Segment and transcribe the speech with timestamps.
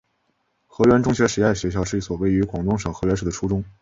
[0.65, 3.63] 河源中学实验学校是一所位于广东省河源市的初中。